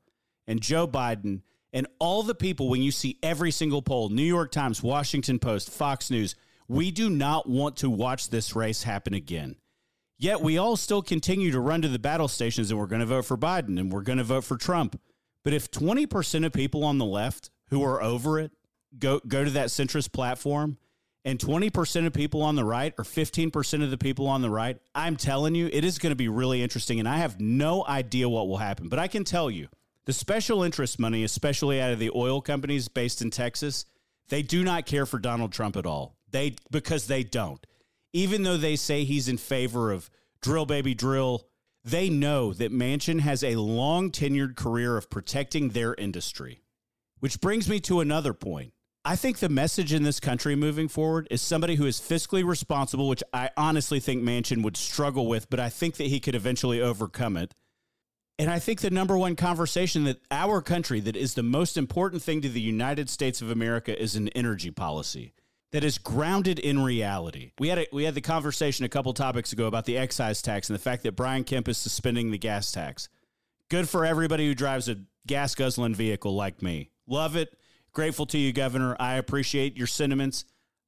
[0.46, 1.44] and Joe Biden
[1.76, 5.70] and all the people, when you see every single poll, New York Times, Washington Post,
[5.70, 6.34] Fox News,
[6.70, 9.58] we do not want to watch this race happen again.
[10.18, 13.06] Yet we all still continue to run to the battle stations and we're going to
[13.06, 14.98] vote for Biden and we're going to vote for Trump.
[15.44, 18.54] But if 20% of people on the left who are over it
[18.98, 20.78] go, go to that centrist platform
[21.26, 24.78] and 20% of people on the right or 15% of the people on the right,
[24.96, 27.02] I'm telling you, it is going to be really interesting.
[27.02, 28.88] And I have no idea what will happen.
[28.88, 29.68] But I can tell you
[30.06, 33.86] the special interest money, especially out of the oil companies based in Texas,
[34.30, 36.16] they do not care for Donald Trump at all.
[36.32, 37.66] They because they don't.
[38.14, 40.10] Even though they say he's in favor of
[40.42, 41.48] drill baby drill,
[41.84, 46.62] they know that Manchin has a long tenured career of protecting their industry.
[47.20, 48.74] Which brings me to another point.
[49.04, 53.08] I think the message in this country moving forward is somebody who is fiscally responsible,
[53.08, 56.82] which I honestly think Manchin would struggle with, but I think that he could eventually
[56.82, 57.54] overcome it.
[58.38, 62.22] And I think the number one conversation that our country, that is the most important
[62.22, 65.34] thing to the United States of America, is an energy policy
[65.72, 67.52] that is grounded in reality.
[67.60, 70.70] We had a, we had the conversation a couple topics ago about the excise tax
[70.70, 73.08] and the fact that Brian Kemp is suspending the gas tax.
[73.70, 76.92] Good for everybody who drives a gas guzzling vehicle like me.
[77.08, 77.58] Love it
[77.96, 78.98] Grateful to you, Governor.
[79.00, 80.44] I appreciate your sentiments.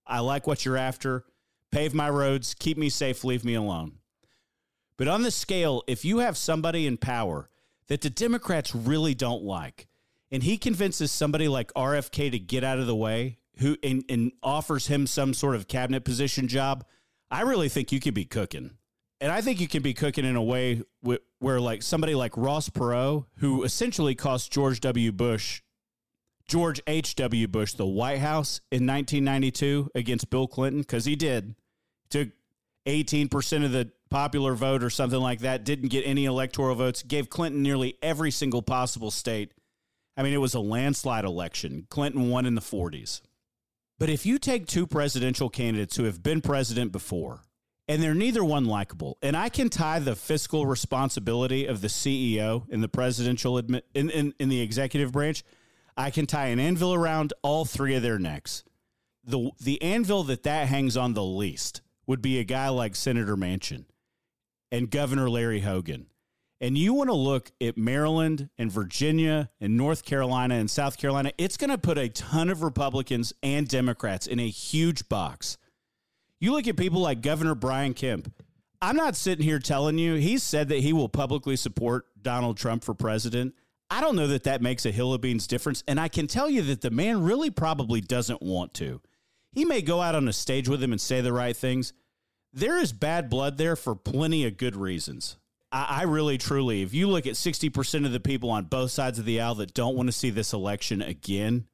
[0.06, 1.24] I like what you're after.
[1.72, 3.94] Pave my roads, keep me safe, leave me alone.
[4.98, 7.50] But on the scale, if you have somebody in power
[7.88, 9.88] that the Democrats really don't like,
[10.32, 14.32] and he convinces somebody like RFK to get out of the way, who and, and
[14.44, 16.86] offers him some sort of cabinet position job,
[17.32, 18.72] I really think you could be cooking.
[19.20, 22.38] And I think you can be cooking in a way where, where like somebody like
[22.38, 25.12] Ross Perot, who essentially cost George W.
[25.12, 25.62] Bush
[26.48, 27.48] George H.W.
[27.50, 30.82] Bush the White House in 1992 against Bill Clinton?
[30.82, 31.56] Because he did.
[32.10, 32.30] Took
[32.86, 37.30] 18% of the popular vote or something like that, didn't get any electoral votes, gave
[37.30, 39.54] Clinton nearly every single possible state.
[40.16, 41.86] I mean, it was a landslide election.
[41.90, 43.22] Clinton won in the 40s.
[44.00, 47.42] But if you take two presidential candidates who have been president before,
[47.88, 52.68] and they're neither one likable, and I can tie the fiscal responsibility of the CEO
[52.70, 55.44] in the presidential admi- in, in, in the executive branch
[55.98, 58.64] I can tie an anvil around all three of their necks.
[59.24, 63.36] the the anvil that that hangs on the least would be a guy like Senator
[63.36, 63.86] Manchin
[64.72, 66.08] and Governor Larry Hogan.
[66.60, 71.32] And you want to look at Maryland and Virginia and North Carolina and South Carolina,
[71.38, 75.58] it's going to put a ton of Republicans and Democrats in a huge box.
[76.40, 78.32] You look at people like Governor Brian Kemp.
[78.82, 82.84] I'm not sitting here telling you, he said that he will publicly support Donald Trump
[82.84, 83.54] for president.
[83.90, 85.84] I don't know that that makes a hill of beans difference.
[85.88, 89.02] And I can tell you that the man really probably doesn't want to.
[89.52, 91.94] He may go out on a stage with him and say the right things.
[92.54, 95.38] There is bad blood there for plenty of good reasons.
[95.72, 99.20] I, I really, truly, if you look at 60% of the people on both sides
[99.20, 101.68] of the aisle that don't want to see this election again,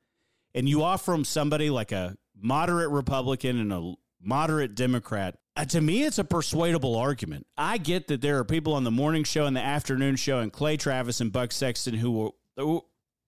[0.54, 5.82] and you offer them somebody like a moderate Republican and a moderate Democrat, uh, to
[5.82, 7.46] me, it's a persuadable argument.
[7.58, 10.52] I get that there are people on the morning show and the afternoon show, and
[10.52, 12.86] Clay Travis and Buck Sexton who will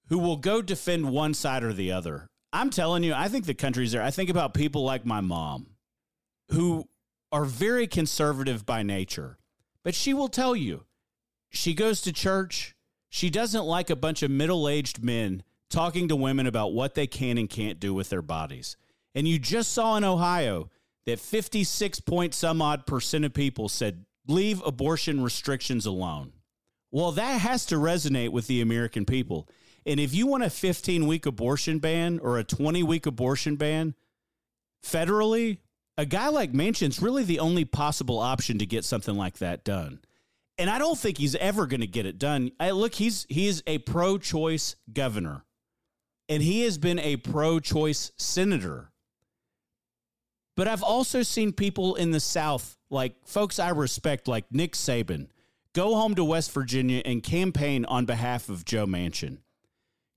[0.07, 2.27] who will go defend one side or the other.
[2.53, 4.01] I'm telling you, I think the country's there.
[4.01, 5.67] I think about people like my mom,
[6.51, 6.87] who
[7.35, 9.37] are very conservative by nature,
[9.83, 10.85] but she will tell you
[11.49, 12.77] she goes to church.
[13.09, 17.07] She doesn't like a bunch of middle aged men talking to women about what they
[17.07, 18.77] can and can't do with their bodies.
[19.13, 20.69] And you just saw in Ohio
[21.05, 26.31] that 56 point some odd percent of people said, leave abortion restrictions alone.
[26.89, 29.49] Well, that has to resonate with the American people.
[29.85, 33.93] And if you want a 15 week abortion ban or a 20 week abortion ban
[34.81, 35.57] federally,
[35.97, 39.99] a guy like Manchin's really the only possible option to get something like that done.
[40.57, 42.51] And I don't think he's ever going to get it done.
[42.59, 45.43] I, look, he's he is a pro-choice governor.
[46.27, 48.91] And he has been a pro-choice senator
[50.55, 55.27] but I've also seen people in the South, like folks I respect, like Nick Saban,
[55.73, 59.39] go home to West Virginia and campaign on behalf of Joe Manchin.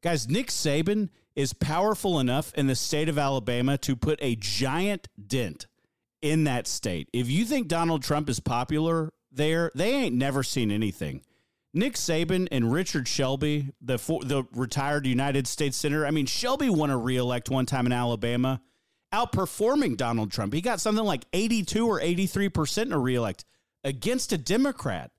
[0.03, 5.09] Guys, Nick Saban is powerful enough in the state of Alabama to put a giant
[5.25, 5.67] dent
[6.23, 7.09] in that state.
[7.13, 11.23] If you think Donald Trump is popular there, they ain't never seen anything.
[11.75, 16.07] Nick Saban and Richard Shelby, the the retired United States senator.
[16.07, 18.61] I mean, Shelby won a reelect one time in Alabama
[19.13, 20.53] outperforming Donald Trump.
[20.53, 23.45] He got something like 82 or 83% in a reelect
[23.85, 25.11] against a Democrat.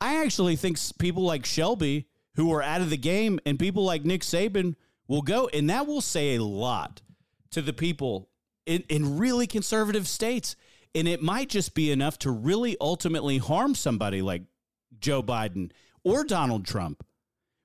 [0.00, 4.04] I actually think people like Shelby, who are out of the game, and people like
[4.04, 4.76] Nick Saban
[5.08, 7.02] will go, and that will say a lot
[7.50, 8.29] to the people
[8.70, 10.56] in, in really conservative states.
[10.94, 14.42] And it might just be enough to really ultimately harm somebody like
[14.98, 15.70] Joe Biden
[16.02, 17.04] or Donald Trump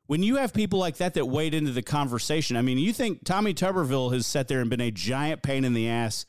[0.08, 3.24] when you have people like that that wade into the conversation, I mean, you think
[3.24, 6.26] Tommy Tuberville has sat there and been a giant pain in the ass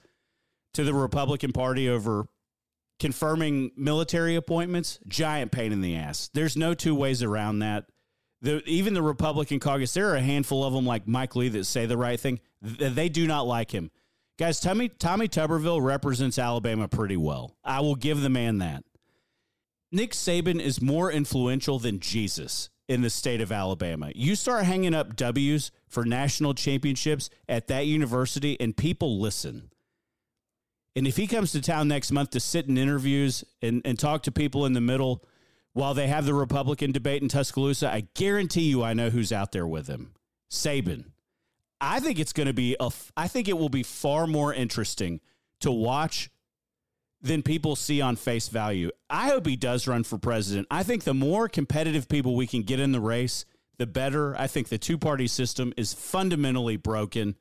[0.75, 2.27] to the Republican Party over
[2.99, 4.99] confirming military appointments?
[5.07, 6.31] Giant pain in the ass.
[6.33, 7.85] There's no two ways around that.
[8.41, 11.65] The, even the Republican caucus, there are a handful of them like Mike Lee that
[11.65, 12.41] say the right thing.
[12.63, 13.91] They do not like him.
[14.39, 17.57] Guys, Tommy, Tommy Tuberville represents Alabama pretty well.
[17.65, 18.85] I will give the man that.
[19.91, 24.13] Nick Saban is more influential than Jesus in the state of Alabama.
[24.15, 29.71] You start hanging up W's for national championships at that university, and people listen.
[30.95, 34.23] And if he comes to town next month to sit in interviews and, and talk
[34.25, 35.25] to people in the middle
[35.73, 39.53] while they have the Republican debate in Tuscaloosa, I guarantee you I know who's out
[39.53, 40.13] there with him
[40.51, 41.07] Saban.
[41.81, 45.21] I think it's going to be, a, I think it will be far more interesting
[45.61, 46.31] to watch
[47.21, 48.91] than people see on face value.
[49.11, 50.67] I hope he does run for president.
[50.71, 53.45] I think the more competitive people we can get in the race,
[53.79, 54.37] the better.
[54.39, 57.37] I think the two party system is fundamentally broken.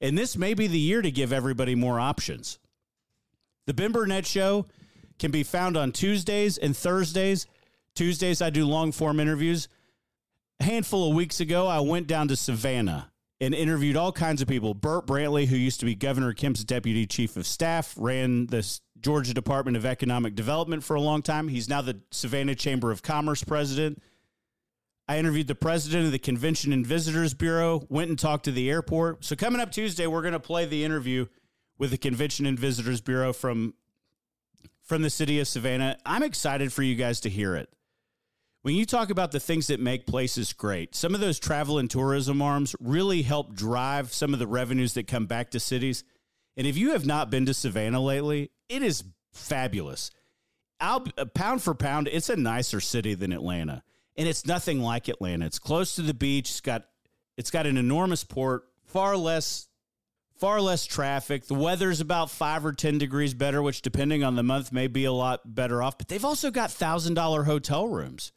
[0.00, 2.58] And this may be the year to give everybody more options.
[3.66, 4.66] The Ben Burnett Show
[5.18, 7.46] can be found on Tuesdays and Thursdays.
[7.94, 9.68] Tuesdays, I do long form interviews.
[10.58, 13.09] A handful of weeks ago, I went down to Savannah
[13.40, 14.74] and interviewed all kinds of people.
[14.74, 19.32] Bert Brantley, who used to be Governor Kemp's deputy chief of staff, ran the Georgia
[19.32, 21.48] Department of Economic Development for a long time.
[21.48, 24.02] He's now the Savannah Chamber of Commerce president.
[25.08, 28.70] I interviewed the president of the Convention and Visitors Bureau, went and talked to the
[28.70, 29.24] airport.
[29.24, 31.26] So, coming up Tuesday, we're going to play the interview
[31.78, 33.74] with the Convention and Visitors Bureau from,
[34.82, 35.96] from the city of Savannah.
[36.06, 37.70] I'm excited for you guys to hear it.
[38.62, 41.88] When you talk about the things that make places great, some of those travel and
[41.88, 46.04] tourism arms really help drive some of the revenues that come back to cities.
[46.58, 50.10] And if you have not been to Savannah lately, it is fabulous.
[50.78, 53.82] I'll, uh, pound for pound, it's a nicer city than Atlanta,
[54.16, 55.46] and it's nothing like Atlanta.
[55.46, 56.50] It's close to the beach.
[56.50, 56.84] It's got
[57.38, 59.68] it's got an enormous port, far less
[60.36, 61.46] far less traffic.
[61.46, 65.04] The weather's about five or ten degrees better, which depending on the month may be
[65.04, 65.96] a lot better off.
[65.96, 68.32] But they've also got thousand dollar hotel rooms.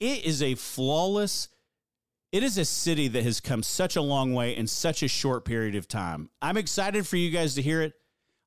[0.00, 1.48] It is a flawless
[2.34, 5.44] It is a city that has come such a long way in such a short
[5.44, 6.30] period of time.
[6.42, 7.92] I'm excited for you guys to hear it.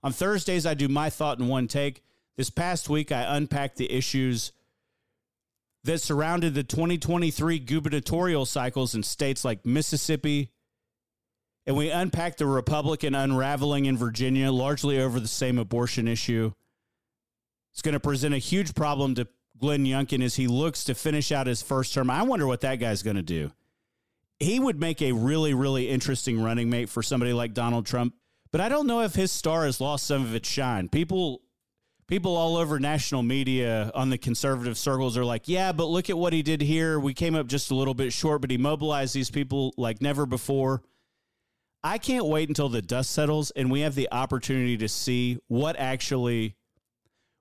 [0.04, 2.04] On Thursdays, I do my thought in one take.
[2.36, 4.52] This past week, I unpacked the issues
[5.86, 10.52] that surrounded the 2023 gubernatorial cycles in states like Mississippi,
[11.66, 16.52] and we unpacked the Republican unraveling in Virginia, largely over the same abortion issue.
[17.72, 19.30] It's going to present a huge problem to
[19.60, 22.10] Glenn Youngkin as he looks to finish out his first term.
[22.10, 23.52] I wonder what that guy's going to do
[24.40, 28.14] he would make a really, really interesting running mate for somebody like Donald Trump.
[28.52, 30.90] But I don't know if his star has lost some of its shine.
[30.90, 31.42] People
[32.08, 36.18] people all over national media on the conservative circles are like, yeah, but look at
[36.18, 37.00] what he did here.
[37.00, 40.26] We came up just a little bit short, but he mobilized these people like never
[40.26, 40.84] before.
[41.84, 45.76] I can't wait until the dust settles and we have the opportunity to see what
[45.78, 46.56] actually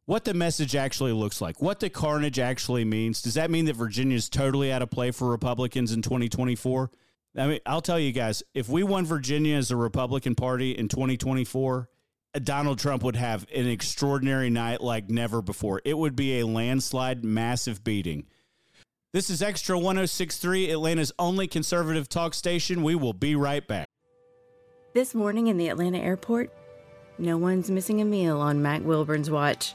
[0.07, 3.21] what the message actually looks like, what the carnage actually means.
[3.21, 6.91] Does that mean that Virginia is totally out of play for Republicans in 2024?
[7.37, 10.89] I mean, I'll tell you guys, if we won Virginia as a Republican Party in
[10.89, 11.91] 2024,
[12.35, 15.83] uh, Donald Trump would have an extraordinary night like never before.
[15.85, 18.27] It would be a landslide, massive beating.
[19.13, 22.83] This is Extra 1063, Atlanta's only conservative talk station.
[22.83, 23.87] We will be right back.
[24.95, 26.51] This morning in the Atlanta airport,
[27.19, 29.75] no one's missing a meal on Mac Wilburn's watch.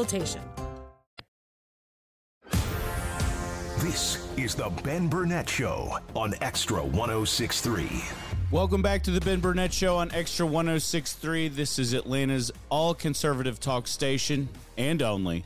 [3.77, 8.01] This is the Ben Burnett Show on Extra 1063.
[8.49, 11.49] Welcome back to the Ben Burnett Show on Extra 1063.
[11.49, 15.43] This is Atlanta's all conservative talk station and only.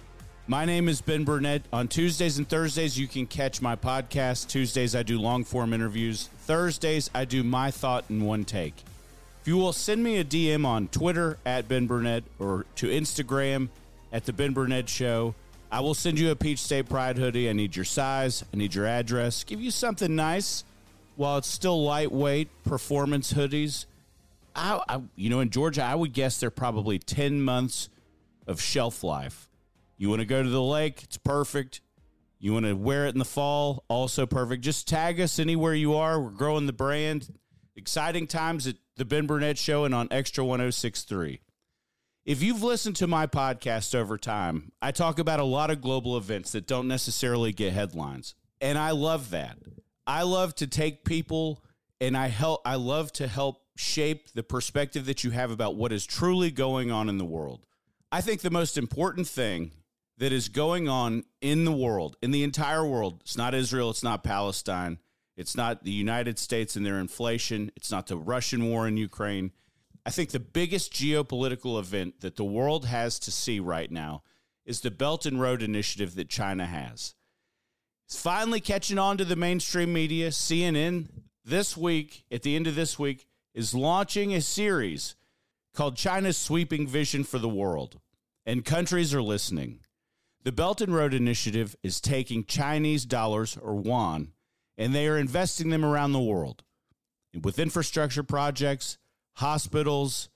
[0.48, 1.64] My name is Ben Burnett.
[1.74, 4.48] On Tuesdays and Thursdays, you can catch my podcast.
[4.48, 6.30] Tuesdays, I do long form interviews.
[6.44, 8.76] Thursdays, I do my thought in one take.
[9.42, 13.68] If you will send me a DM on Twitter at Ben Burnett or to Instagram
[14.12, 15.36] at The Ben Burnett Show,
[15.72, 17.50] I will send you a Peach State Pride hoodie.
[17.50, 20.64] I need your size, I need your address, give you something nice
[21.16, 23.86] while it's still lightweight performance hoodies.
[24.56, 27.90] I, I, you know, in Georgia, I would guess they're probably 10 months
[28.48, 29.50] of shelf life.
[29.98, 31.04] You want to go to the lake?
[31.04, 31.82] It's perfect.
[32.40, 33.84] You want to wear it in the fall?
[33.88, 34.62] Also perfect.
[34.62, 36.22] Just tag us anywhere you are.
[36.22, 37.34] We're growing the brand.
[37.76, 41.42] Exciting times at the Ben Burnett Show and on Extra 1063.
[42.26, 46.18] If you've listened to my podcast over time, I talk about a lot of global
[46.18, 48.34] events that don't necessarily get headlines.
[48.60, 49.60] And I love that.
[50.08, 51.64] I love to take people
[52.02, 55.92] and I help I love to help shape the perspective that you have about what
[55.92, 57.64] is truly going on in the world.
[58.12, 59.72] I think the most important thing
[60.18, 63.22] that is going on in the world, in the entire world.
[63.22, 64.98] It's not Israel, it's not Palestine,
[65.38, 69.52] it's not the United States and their inflation, it's not the Russian war in Ukraine.
[70.06, 74.22] I think the biggest geopolitical event that the world has to see right now
[74.66, 77.16] is the Belt and Road Initiative that China has.
[78.06, 80.30] It's finally catching on to the mainstream media.
[80.30, 81.08] CNN
[81.44, 85.16] this week, at the end of this week, is launching a series
[85.74, 88.00] called China's Sweeping Vision for the World.
[88.46, 89.80] And countries are listening.
[90.44, 94.34] The Belt and Road Initiative is taking Chinese dollars or yuan
[94.78, 96.64] and they are investing them around the world
[97.42, 98.98] with infrastructure projects,
[99.36, 100.30] hospitals,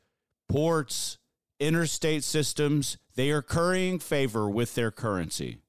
[0.47, 1.17] ports,
[1.59, 2.97] interstate systems.
[3.15, 5.59] They are currying favor with their currency.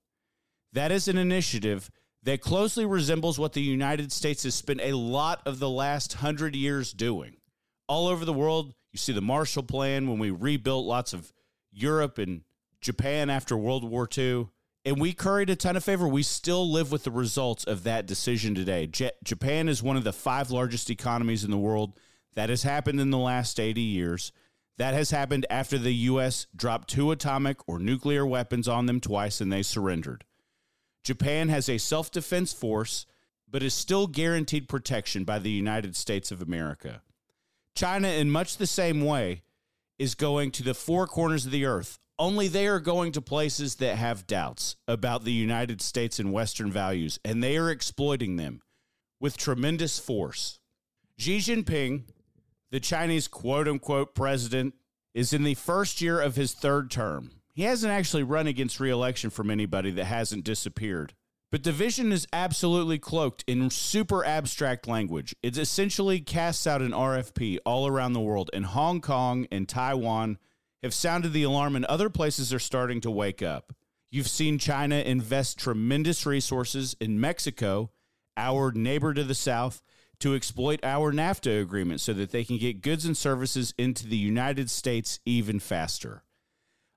[0.72, 1.90] That is an initiative
[2.22, 6.54] that closely resembles what the United States has spent a lot of the last hundred
[6.54, 7.36] years doing.
[7.88, 11.32] All over the world, you see the Marshall Plan when we rebuilt lots of
[11.72, 12.42] Europe and
[12.80, 14.48] Japan after World War II,
[14.84, 16.08] and we curried a ton of favor.
[16.08, 18.86] We still live with the results of that decision today.
[18.86, 21.98] J- Japan is one of the five largest economies in the world.
[22.34, 24.32] That has happened in the last 80 years.
[24.76, 26.46] That has happened after the U.S.
[26.54, 30.24] dropped two atomic or nuclear weapons on them twice and they surrendered.
[31.02, 33.06] Japan has a self defense force,
[33.50, 37.02] but is still guaranteed protection by the United States of America.
[37.74, 39.42] China, in much the same way,
[39.98, 41.98] is going to the four corners of the earth.
[42.18, 46.70] Only they are going to places that have doubts about the United States and Western
[46.70, 48.60] values, and they are exploiting them
[49.18, 50.58] with tremendous force.
[51.16, 52.04] Xi Jinping,
[52.70, 54.74] the Chinese quote unquote president,
[55.14, 57.30] is in the first year of his third term.
[57.52, 61.14] He hasn't actually run against reelection from anybody that hasn't disappeared.
[61.50, 65.34] But the vision is absolutely cloaked in super abstract language.
[65.42, 70.38] It essentially casts out an RFP all around the world, and Hong Kong and Taiwan
[70.84, 73.74] have sounded the alarm, and other places are starting to wake up.
[74.12, 77.90] You've seen China invest tremendous resources in Mexico,
[78.36, 79.82] our neighbor to the south,
[80.20, 84.16] to exploit our NAFTA agreement so that they can get goods and services into the
[84.16, 86.22] United States even faster.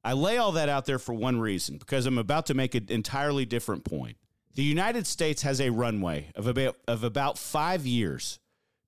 [0.03, 2.87] I lay all that out there for one reason because I'm about to make an
[2.89, 4.17] entirely different point.
[4.55, 8.39] The United States has a runway of about, of about five years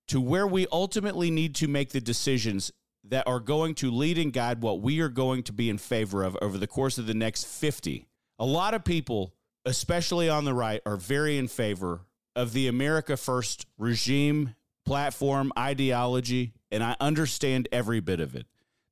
[0.08, 2.72] to where we ultimately need to make the decisions
[3.06, 6.24] that are going to lead and guide what we are going to be in favor
[6.24, 8.08] of over the course of the next 50.
[8.38, 9.34] A lot of people,
[9.64, 12.02] especially on the right, are very in favor
[12.36, 14.56] of the America First regime,
[14.86, 18.46] platform, ideology, and I understand every bit of it.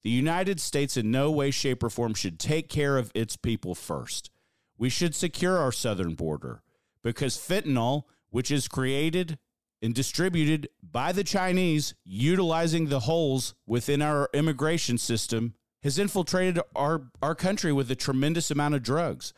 [0.03, 3.75] The United States, in no way, shape, or form, should take care of its people
[3.75, 4.29] first.
[4.77, 6.61] We should secure our southern border
[7.03, 9.37] because fentanyl, which is created
[9.81, 17.03] and distributed by the Chinese, utilizing the holes within our immigration system, has infiltrated our,
[17.21, 19.33] our country with a tremendous amount of drugs.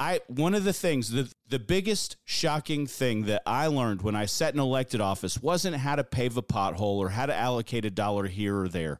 [0.00, 4.26] I one of the things the the biggest shocking thing that I learned when I
[4.26, 7.90] sat in elected office wasn't how to pave a pothole or how to allocate a
[7.90, 8.98] dollar here or there.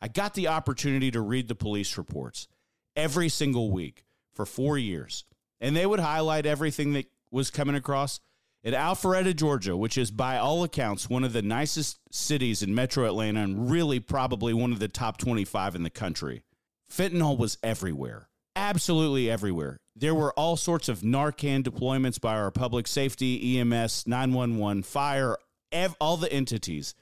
[0.00, 2.48] I got the opportunity to read the police reports
[2.94, 5.24] every single week for four years.
[5.60, 8.20] And they would highlight everything that was coming across.
[8.62, 13.06] in Alpharetta, Georgia, which is by all accounts one of the nicest cities in metro
[13.06, 16.42] Atlanta and really probably one of the top 25 in the country,
[16.90, 18.28] fentanyl was everywhere.
[18.68, 19.78] Absolutely everywhere.
[19.94, 25.36] There were all sorts of Narcan deployments by our public safety, EMS, 911, fire,
[25.70, 26.96] ev- all the entities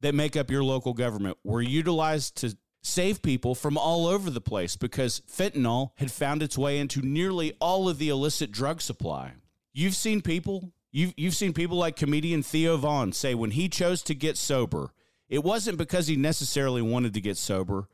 [0.00, 4.40] that make up your local government were utilized to save people from all over the
[4.40, 9.34] place because fentanyl had found its way into nearly all of the illicit drug supply.
[9.72, 14.02] You've seen people, you've, you've seen people like comedian Theo Von say when he chose
[14.02, 14.90] to get sober,
[15.28, 17.86] it wasn't because he necessarily wanted to get sober.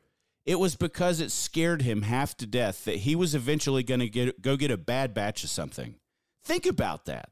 [0.47, 4.33] It was because it scared him half to death that he was eventually going to
[4.41, 5.97] go get a bad batch of something.
[6.43, 7.31] Think about that.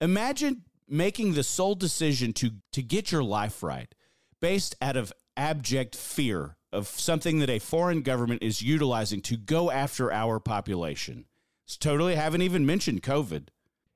[0.00, 3.92] Imagine making the sole decision to to get your life right
[4.40, 9.70] based out of abject fear of something that a foreign government is utilizing to go
[9.70, 11.24] after our population.
[11.64, 13.48] It's totally haven't even mentioned COVID.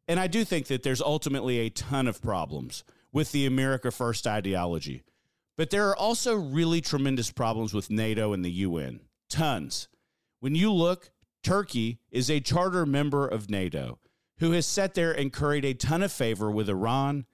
[0.06, 2.82] And I do think that there's ultimately a ton of problems
[3.12, 5.02] with the America First ideology.
[5.58, 9.00] But there are also really tremendous problems with NATO and the UN.
[9.28, 9.88] Tons.
[10.38, 11.10] When you look,
[11.42, 13.98] Turkey is a charter member of NATO
[14.38, 17.26] who has sat there and curried a ton of favor with Iran,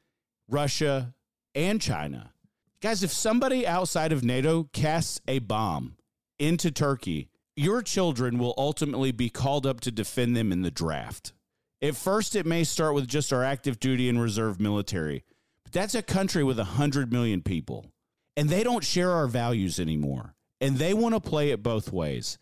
[0.49, 1.15] Russia,
[1.55, 2.33] and China.
[2.81, 5.97] Guys, if somebody outside of NATO casts a bomb
[6.39, 11.35] into Turkey, your children will ultimately be called up to defend them in the draft.
[11.83, 15.25] At first, it may start with just our active duty and reserve military,
[15.63, 17.93] but that's a country with 100 million people,
[18.37, 22.39] and they don't share our values anymore, and they want to play it both ways.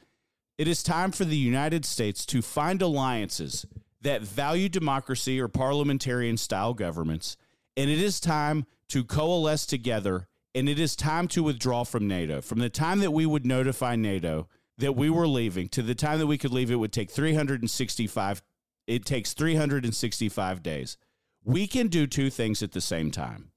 [0.58, 3.66] It is time for the United States to find alliances
[4.00, 7.36] that value democracy or parliamentarian style governments,
[7.76, 12.40] and it is time to coalesce together and it is time to withdraw from NATO.
[12.40, 16.18] From the time that we would notify NATO that we were leaving to the time
[16.18, 18.42] that we could leave, it would take 365.
[18.86, 20.96] It takes 365 days.
[21.44, 23.51] We can do two things at the same time.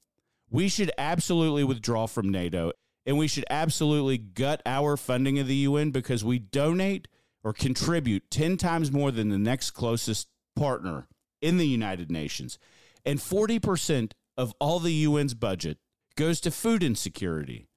[0.50, 2.72] We should absolutely withdraw from NATO
[3.06, 7.08] and we should absolutely gut our funding of the UN because we donate
[7.44, 11.08] or contribute 10 times more than the next closest partner
[11.42, 12.58] in the United Nations.
[13.06, 15.78] And 40% of all the UN's budget
[16.16, 17.68] goes to food insecurity.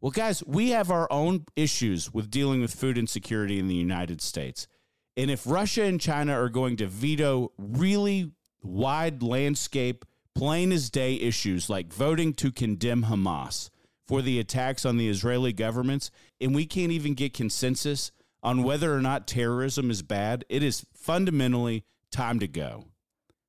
[0.00, 4.20] Well, guys, we have our own issues with dealing with food insecurity in the United
[4.20, 4.68] States.
[5.16, 8.30] And if Russia and China are going to veto really
[8.62, 10.04] wide landscape,
[10.38, 13.70] plain as day issues like voting to condemn Hamas
[14.06, 18.94] for the attacks on the Israeli governments, and we can't even get consensus on whether
[18.94, 22.84] or not terrorism is bad, it is fundamentally time to go.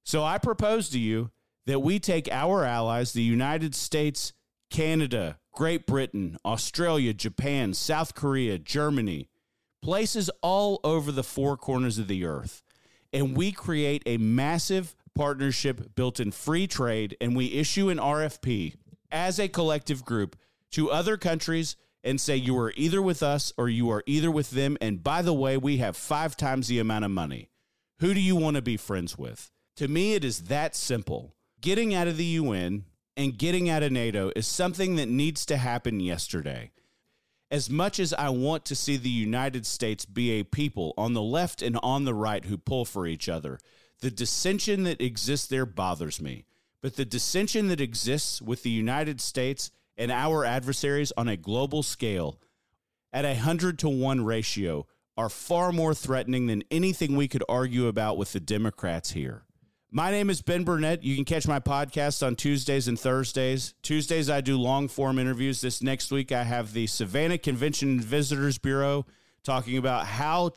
[0.03, 1.29] So I propose to you
[1.67, 4.33] that we take our allies, the United States,
[4.71, 9.29] Canada, Great Britain, Australia, Japan, South Korea, Germany,
[9.83, 12.63] places all over the four corners of the earth,
[13.13, 18.75] and we create a massive partnership built in free trade, and we issue an RFP
[19.11, 20.37] as a collective group
[20.71, 24.51] to other countries and say you are either with us or you are either with
[24.51, 24.77] them.
[24.79, 27.49] And by the way, we have five times the amount of money.
[27.99, 29.51] Who do you want to be friends with?
[29.75, 31.35] To me, it is that simple.
[31.59, 32.85] Getting out of the UN
[33.17, 36.71] and getting out of NATO is something that needs to happen yesterday.
[37.51, 41.21] As much as I want to see the United States be a people on the
[41.21, 43.59] left and on the right who pull for each other,
[44.01, 46.45] the dissension that exists there bothers me.
[46.81, 51.83] But the dissension that exists with the United States and our adversaries on a global
[51.83, 52.39] scale
[53.11, 54.87] at a 100 to 1 ratio
[55.17, 59.43] are far more threatening than anything we could argue about with the Democrats here.
[59.91, 61.03] My name is Ben Burnett.
[61.03, 63.73] You can catch my podcast on Tuesdays and Thursdays.
[63.81, 65.59] Tuesdays, I do long form interviews.
[65.61, 69.07] This next week, I have the Savannah Convention and Visitors Bureau
[69.43, 70.51] talking about how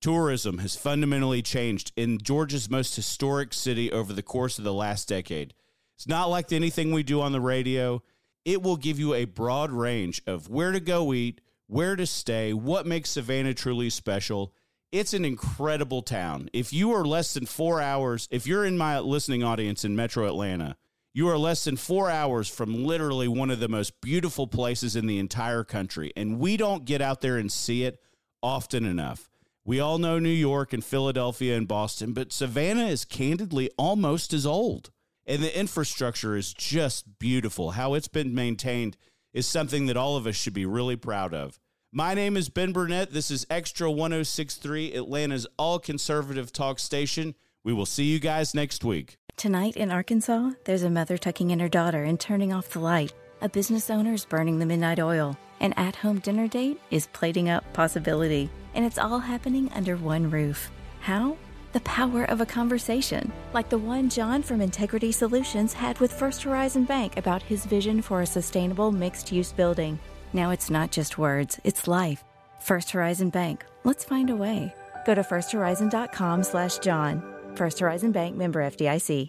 [0.00, 5.08] tourism has fundamentally changed in Georgia's most historic city over the course of the last
[5.08, 5.54] decade.
[5.96, 8.02] It's not like anything we do on the radio.
[8.44, 12.52] It will give you a broad range of where to go eat, where to stay,
[12.52, 14.54] what makes Savannah truly special.
[14.90, 16.48] It's an incredible town.
[16.52, 20.26] If you are less than four hours, if you're in my listening audience in Metro
[20.26, 20.76] Atlanta,
[21.12, 25.06] you are less than four hours from literally one of the most beautiful places in
[25.06, 26.12] the entire country.
[26.16, 28.00] And we don't get out there and see it
[28.42, 29.28] often enough.
[29.68, 34.46] We all know New York and Philadelphia and Boston, but Savannah is candidly almost as
[34.46, 34.88] old.
[35.26, 37.72] And the infrastructure is just beautiful.
[37.72, 38.96] How it's been maintained
[39.34, 41.60] is something that all of us should be really proud of.
[41.92, 43.12] My name is Ben Burnett.
[43.12, 47.34] This is Extra 1063, Atlanta's all conservative talk station.
[47.62, 49.18] We will see you guys next week.
[49.36, 53.12] Tonight in Arkansas, there's a mother tucking in her daughter and turning off the light.
[53.42, 55.36] A business owner is burning the midnight oil.
[55.60, 58.48] An at home dinner date is plating up possibility.
[58.74, 60.70] And it's all happening under one roof.
[61.00, 61.36] How?
[61.72, 66.42] The power of a conversation, like the one John from Integrity Solutions had with First
[66.42, 69.98] Horizon Bank about his vision for a sustainable mixed use building.
[70.32, 72.24] Now it's not just words, it's life.
[72.60, 73.64] First Horizon Bank.
[73.84, 74.74] Let's find a way.
[75.06, 77.22] Go to firsthorizon.com slash John.
[77.54, 79.28] First Horizon Bank member FDIC.